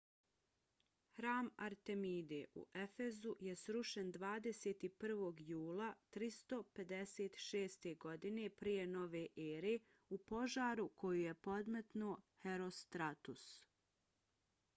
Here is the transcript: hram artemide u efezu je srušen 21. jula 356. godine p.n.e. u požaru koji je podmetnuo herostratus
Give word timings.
hram 1.17 1.49
artemide 1.65 2.37
u 2.61 2.61
efezu 2.83 3.33
je 3.47 3.55
srušen 3.63 4.09
21. 4.15 5.41
jula 5.49 5.91
356. 6.17 7.87
godine 8.07 8.49
p.n.e. 8.49 9.77
u 10.09 10.17
požaru 10.31 10.87
koji 11.03 11.21
je 11.21 11.33
podmetnuo 11.49 12.17
herostratus 12.47 13.45